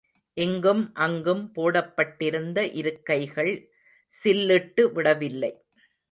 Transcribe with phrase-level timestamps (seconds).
[0.37, 3.51] இங்கும் அங்கும் போடப்பட்டிருந்த இருக்கைகள்
[4.13, 5.51] சில்லிட்டு விடவில்லை.